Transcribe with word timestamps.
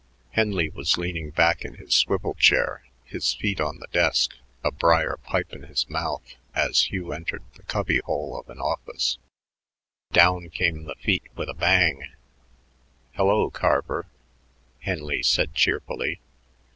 Henley 0.31 0.67
was 0.67 0.97
leaning 0.97 1.29
back 1.29 1.63
in 1.63 1.75
his 1.75 1.93
swivel 1.93 2.33
chair, 2.33 2.83
his 3.05 3.35
feet 3.35 3.61
on 3.61 3.77
the 3.77 3.85
desk, 3.91 4.35
a 4.63 4.71
brier 4.71 5.19
pipe 5.21 5.53
in 5.53 5.61
his 5.61 5.87
mouth, 5.91 6.23
as 6.55 6.89
Hugh 6.91 7.13
entered 7.13 7.43
the 7.53 7.61
cubbyhole 7.61 8.35
of 8.35 8.49
an 8.49 8.57
office. 8.57 9.19
Down 10.11 10.49
came 10.49 10.85
the 10.85 10.95
feet 10.95 11.25
with 11.35 11.49
a 11.49 11.53
bang. 11.53 12.07
"Hello, 13.13 13.51
Carver," 13.51 14.07
Henley 14.79 15.21
said 15.21 15.53
cheerfully. 15.53 16.19